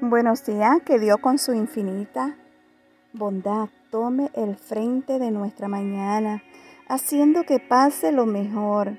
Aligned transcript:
Buenos 0.00 0.44
días, 0.44 0.82
que 0.84 0.98
Dios 0.98 1.18
con 1.18 1.38
su 1.38 1.52
infinita 1.54 2.36
bondad 3.12 3.68
tome 3.90 4.28
el 4.34 4.56
frente 4.56 5.20
de 5.20 5.30
nuestra 5.30 5.68
mañana, 5.68 6.42
haciendo 6.88 7.44
que 7.44 7.60
pase 7.60 8.10
lo 8.10 8.26
mejor, 8.26 8.98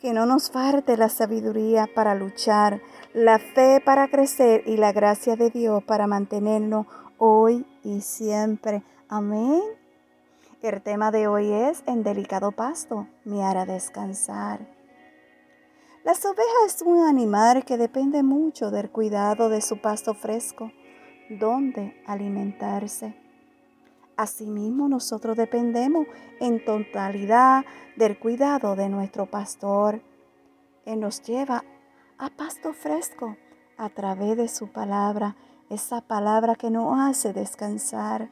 que 0.00 0.12
no 0.12 0.24
nos 0.24 0.48
falte 0.48 0.96
la 0.96 1.08
sabiduría 1.08 1.88
para 1.92 2.14
luchar, 2.14 2.80
la 3.12 3.40
fe 3.40 3.82
para 3.84 4.08
crecer 4.08 4.62
y 4.64 4.76
la 4.76 4.92
gracia 4.92 5.34
de 5.34 5.50
Dios 5.50 5.82
para 5.82 6.06
mantenernos 6.06 6.86
hoy 7.18 7.66
y 7.82 8.00
siempre. 8.00 8.84
Amén. 9.08 9.60
El 10.62 10.82
tema 10.82 11.10
de 11.10 11.26
hoy 11.26 11.52
es 11.52 11.82
en 11.86 12.04
delicado 12.04 12.52
pasto 12.52 13.08
me 13.24 13.42
hará 13.42 13.66
descansar. 13.66 14.81
Las 16.04 16.24
ovejas 16.24 16.74
es 16.74 16.82
un 16.82 17.06
animal 17.06 17.64
que 17.64 17.76
depende 17.76 18.24
mucho 18.24 18.72
del 18.72 18.90
cuidado 18.90 19.48
de 19.48 19.60
su 19.60 19.80
pasto 19.80 20.14
fresco, 20.14 20.72
donde 21.30 22.02
alimentarse. 22.06 23.14
Asimismo, 24.16 24.88
nosotros 24.88 25.36
dependemos 25.36 26.08
en 26.40 26.64
totalidad 26.64 27.64
del 27.94 28.18
cuidado 28.18 28.74
de 28.74 28.88
nuestro 28.88 29.26
pastor. 29.26 30.02
Él 30.86 30.98
nos 30.98 31.22
lleva 31.22 31.64
a 32.18 32.30
pasto 32.30 32.72
fresco 32.72 33.36
a 33.76 33.88
través 33.88 34.36
de 34.36 34.48
su 34.48 34.72
palabra, 34.72 35.36
esa 35.70 36.00
palabra 36.00 36.56
que 36.56 36.72
nos 36.72 36.98
hace 36.98 37.32
descansar, 37.32 38.28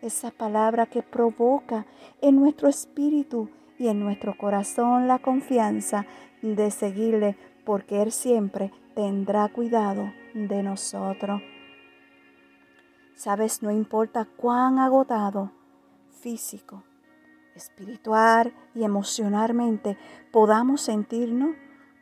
esa 0.00 0.30
palabra 0.30 0.86
que 0.86 1.02
provoca 1.02 1.84
en 2.22 2.36
nuestro 2.36 2.66
espíritu 2.66 3.50
y 3.78 3.88
en 3.88 4.00
nuestro 4.00 4.36
corazón 4.36 5.08
la 5.08 5.18
confianza 5.18 6.06
de 6.42 6.70
seguirle 6.70 7.36
porque 7.64 8.02
Él 8.02 8.12
siempre 8.12 8.72
tendrá 8.94 9.48
cuidado 9.48 10.12
de 10.34 10.62
nosotros. 10.62 11.42
Sabes, 13.14 13.62
no 13.62 13.70
importa 13.70 14.26
cuán 14.36 14.78
agotado 14.78 15.52
físico, 16.10 16.82
espiritual 17.54 18.52
y 18.74 18.84
emocionalmente 18.84 19.96
podamos 20.32 20.80
sentirnos, 20.80 21.54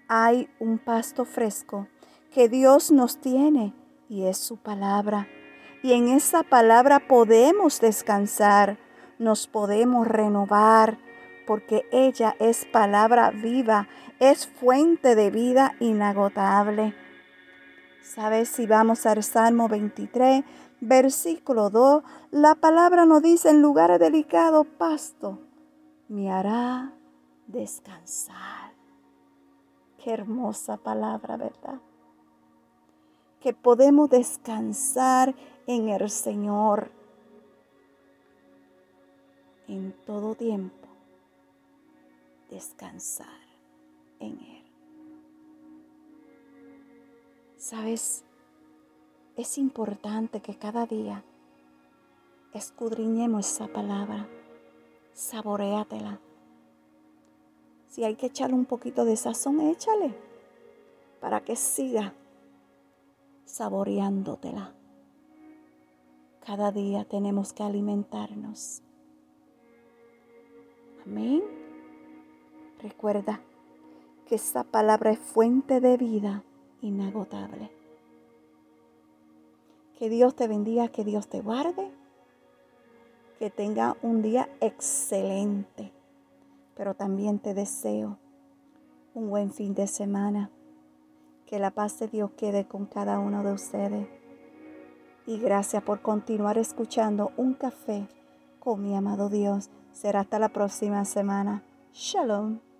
hay 0.08 0.48
un 0.58 0.78
pasto 0.78 1.24
fresco 1.24 1.88
que 2.32 2.48
Dios 2.48 2.90
nos 2.90 3.18
tiene 3.18 3.74
y 4.08 4.24
es 4.24 4.38
su 4.38 4.56
palabra. 4.56 5.28
Y 5.82 5.92
en 5.92 6.08
esa 6.08 6.42
palabra 6.42 7.00
podemos 7.08 7.80
descansar, 7.80 8.78
nos 9.18 9.46
podemos 9.46 10.06
renovar, 10.06 10.98
porque 11.46 11.86
ella 11.90 12.36
es 12.38 12.64
palabra 12.64 13.30
viva, 13.30 13.88
es 14.18 14.46
fuente 14.46 15.14
de 15.14 15.30
vida 15.30 15.74
inagotable. 15.80 16.94
¿Sabes? 18.02 18.48
Si 18.48 18.66
vamos 18.66 19.06
al 19.06 19.22
Salmo 19.22 19.68
23, 19.68 20.44
versículo 20.80 21.70
2, 21.70 22.02
la 22.30 22.54
palabra 22.56 23.04
nos 23.06 23.22
dice 23.22 23.50
en 23.50 23.62
lugares 23.62 23.98
delicados, 23.98 24.66
pasto, 24.78 25.40
me 26.08 26.30
hará 26.30 26.92
descansar. 27.46 28.72
Qué 30.02 30.12
hermosa 30.12 30.76
palabra, 30.76 31.36
¿verdad? 31.36 31.80
Que 33.40 33.52
podemos 33.52 34.10
descansar 34.10 35.34
en 35.66 35.88
el 35.88 36.10
Señor 36.10 36.90
en 39.68 39.94
todo 40.04 40.34
tiempo 40.34 40.91
descansar 42.52 43.40
en 44.20 44.38
Él. 44.38 44.64
Sabes, 47.56 48.24
es 49.36 49.56
importante 49.56 50.40
que 50.40 50.56
cada 50.56 50.84
día 50.84 51.24
escudriñemos 52.52 53.50
esa 53.50 53.68
palabra, 53.68 54.28
saboreatela. 55.14 56.20
Si 57.88 58.04
hay 58.04 58.16
que 58.16 58.26
echarle 58.26 58.54
un 58.54 58.66
poquito 58.66 59.04
de 59.04 59.16
sazón, 59.16 59.60
échale 59.60 60.14
para 61.20 61.40
que 61.44 61.56
siga 61.56 62.12
saboreándotela. 63.46 64.74
Cada 66.44 66.72
día 66.72 67.04
tenemos 67.04 67.52
que 67.52 67.62
alimentarnos. 67.62 68.82
Amén. 71.06 71.61
Recuerda 72.82 73.40
que 74.26 74.34
esa 74.34 74.64
palabra 74.64 75.12
es 75.12 75.18
fuente 75.18 75.80
de 75.80 75.96
vida 75.96 76.42
inagotable. 76.80 77.70
Que 79.98 80.08
Dios 80.08 80.34
te 80.34 80.48
bendiga, 80.48 80.88
que 80.88 81.04
Dios 81.04 81.28
te 81.28 81.40
guarde, 81.40 81.92
que 83.38 83.50
tenga 83.50 83.96
un 84.02 84.20
día 84.20 84.48
excelente. 84.60 85.92
Pero 86.74 86.94
también 86.94 87.38
te 87.38 87.54
deseo 87.54 88.18
un 89.14 89.30
buen 89.30 89.52
fin 89.52 89.74
de 89.74 89.86
semana. 89.86 90.50
Que 91.46 91.60
la 91.60 91.70
paz 91.70 92.00
de 92.00 92.08
Dios 92.08 92.32
quede 92.36 92.66
con 92.66 92.86
cada 92.86 93.20
uno 93.20 93.44
de 93.44 93.52
ustedes. 93.52 94.08
Y 95.26 95.38
gracias 95.38 95.84
por 95.84 96.02
continuar 96.02 96.58
escuchando 96.58 97.30
un 97.36 97.54
café 97.54 98.08
con 98.58 98.82
mi 98.82 98.96
amado 98.96 99.28
Dios. 99.28 99.70
Será 99.92 100.20
hasta 100.20 100.40
la 100.40 100.48
próxima 100.48 101.04
semana. 101.04 101.62
Shalom. 101.92 102.71